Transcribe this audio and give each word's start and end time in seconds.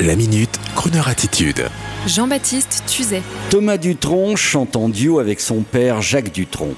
La 0.00 0.14
minute, 0.14 0.50
Kroneur 0.74 1.08
attitude. 1.08 1.70
Jean-Baptiste 2.06 2.82
Tuzet. 2.86 3.22
Thomas 3.48 3.78
Dutronc 3.78 4.36
chante 4.36 4.76
en 4.76 4.90
duo 4.90 5.20
avec 5.20 5.40
son 5.40 5.62
père 5.62 6.02
Jacques 6.02 6.34
Dutronc. 6.34 6.74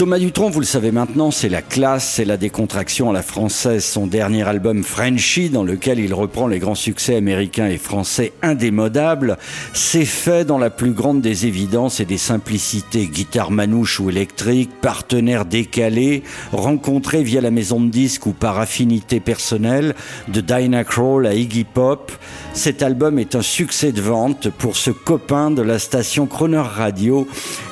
Thomas 0.00 0.18
Dutronc, 0.18 0.48
vous 0.48 0.60
le 0.60 0.64
savez 0.64 0.92
maintenant, 0.92 1.30
c'est 1.30 1.50
la 1.50 1.60
classe, 1.60 2.12
c'est 2.14 2.24
la 2.24 2.38
décontraction 2.38 3.10
à 3.10 3.12
la 3.12 3.20
française. 3.20 3.84
Son 3.84 4.06
dernier 4.06 4.48
album 4.48 4.82
Frenchy, 4.82 5.50
dans 5.50 5.62
lequel 5.62 5.98
il 5.98 6.14
reprend 6.14 6.46
les 6.46 6.58
grands 6.58 6.74
succès 6.74 7.16
américains 7.16 7.66
et 7.66 7.76
français 7.76 8.32
indémodables, 8.40 9.36
c'est 9.74 10.06
fait 10.06 10.46
dans 10.46 10.56
la 10.56 10.70
plus 10.70 10.92
grande 10.92 11.20
des 11.20 11.44
évidences 11.44 12.00
et 12.00 12.06
des 12.06 12.16
simplicités. 12.16 13.08
Guitare 13.08 13.50
manouche 13.50 14.00
ou 14.00 14.08
électrique, 14.08 14.70
partenaire 14.80 15.44
décalé, 15.44 16.22
rencontré 16.50 17.22
via 17.22 17.42
la 17.42 17.50
maison 17.50 17.78
de 17.78 17.90
disques 17.90 18.24
ou 18.24 18.32
par 18.32 18.58
affinité 18.58 19.20
personnelle, 19.20 19.94
de 20.28 20.40
Dinah 20.40 20.84
Crawl 20.84 21.26
à 21.26 21.34
Iggy 21.34 21.64
Pop. 21.64 22.10
Cet 22.54 22.82
album 22.82 23.18
est 23.18 23.34
un 23.34 23.42
succès 23.42 23.92
de 23.92 24.00
vente 24.00 24.48
pour 24.48 24.76
ce 24.76 24.90
copain 24.90 25.50
de 25.50 25.60
la 25.60 25.78
station 25.78 26.26
Croner 26.26 26.56
Radio 26.56 27.28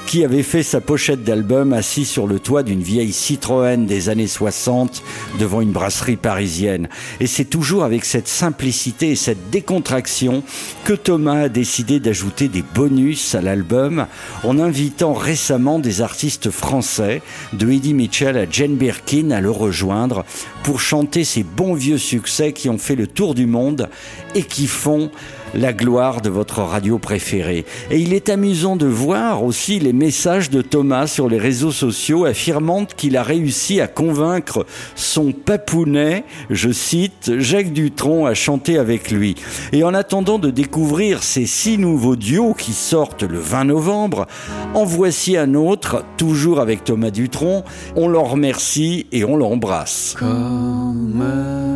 qui 0.08 0.24
avait 0.24 0.42
fait 0.42 0.62
sa 0.62 0.80
pochette 0.80 1.22
d'album 1.22 1.74
assis 1.74 2.06
sur 2.06 2.17
le 2.26 2.38
toit 2.38 2.62
d'une 2.62 2.82
vieille 2.82 3.12
Citroën 3.12 3.86
des 3.86 4.08
années 4.08 4.26
60 4.26 5.02
devant 5.38 5.60
une 5.60 5.72
brasserie 5.72 6.16
parisienne. 6.16 6.88
Et 7.20 7.26
c'est 7.26 7.44
toujours 7.44 7.84
avec 7.84 8.04
cette 8.04 8.28
simplicité 8.28 9.10
et 9.10 9.16
cette 9.16 9.50
décontraction 9.50 10.42
que 10.84 10.92
Thomas 10.92 11.42
a 11.42 11.48
décidé 11.48 12.00
d'ajouter 12.00 12.48
des 12.48 12.62
bonus 12.62 13.34
à 13.34 13.40
l'album 13.40 14.06
en 14.44 14.58
invitant 14.58 15.12
récemment 15.12 15.78
des 15.78 16.00
artistes 16.00 16.50
français, 16.50 17.22
de 17.52 17.70
Eddie 17.70 17.94
Mitchell 17.94 18.36
à 18.36 18.50
Jane 18.50 18.76
Birkin, 18.76 19.30
à 19.30 19.40
le 19.40 19.50
rejoindre 19.50 20.24
pour 20.62 20.80
chanter 20.80 21.24
ces 21.24 21.42
bons 21.42 21.74
vieux 21.74 21.98
succès 21.98 22.52
qui 22.52 22.68
ont 22.68 22.78
fait 22.78 22.96
le 22.96 23.06
tour 23.06 23.34
du 23.34 23.46
monde 23.46 23.88
et 24.34 24.42
qui 24.42 24.66
font 24.66 25.10
la 25.54 25.72
gloire 25.72 26.20
de 26.20 26.30
votre 26.30 26.60
radio 26.60 26.98
préférée. 26.98 27.64
Et 27.90 27.98
il 27.98 28.12
est 28.12 28.28
amusant 28.28 28.76
de 28.76 28.86
voir 28.86 29.44
aussi 29.44 29.78
les 29.78 29.92
messages 29.92 30.50
de 30.50 30.62
Thomas 30.62 31.06
sur 31.06 31.28
les 31.28 31.38
réseaux 31.38 31.72
sociaux 31.72 32.24
affirmant 32.24 32.84
qu'il 32.84 33.16
a 33.16 33.22
réussi 33.22 33.80
à 33.80 33.86
convaincre 33.86 34.66
son 34.94 35.32
papounet, 35.32 36.24
je 36.50 36.70
cite, 36.70 37.38
Jacques 37.38 37.72
Dutronc 37.72 38.26
à 38.26 38.34
chanter 38.34 38.78
avec 38.78 39.10
lui. 39.10 39.34
Et 39.72 39.84
en 39.84 39.94
attendant 39.94 40.38
de 40.38 40.50
découvrir 40.50 41.22
ces 41.22 41.46
six 41.46 41.78
nouveaux 41.78 42.16
duos 42.16 42.54
qui 42.54 42.72
sortent 42.72 43.22
le 43.22 43.38
20 43.38 43.64
novembre, 43.64 44.26
en 44.74 44.84
voici 44.84 45.36
un 45.36 45.54
autre, 45.54 46.04
toujours 46.16 46.60
avec 46.60 46.84
Thomas 46.84 47.10
Dutronc. 47.10 47.64
On 47.96 48.08
leur 48.08 48.30
remercie 48.30 49.06
et 49.12 49.24
on 49.24 49.36
l'embrasse. 49.36 50.16
tout 50.20 51.67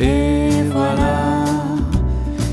et 0.00 0.62
voilà, 0.72 1.44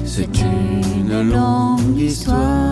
c'est 0.05 0.29
une 0.39 1.31
longue 1.31 1.97
histoire. 1.97 2.71